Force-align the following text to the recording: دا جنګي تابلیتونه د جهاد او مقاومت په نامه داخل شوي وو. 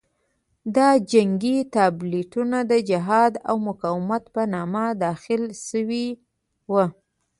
دا 0.75 0.89
جنګي 1.11 1.57
تابلیتونه 1.75 2.57
د 2.71 2.73
جهاد 2.89 3.33
او 3.49 3.55
مقاومت 3.67 4.23
په 4.35 4.41
نامه 4.53 4.85
داخل 5.03 5.43
شوي 5.69 6.07
وو. 6.71 6.85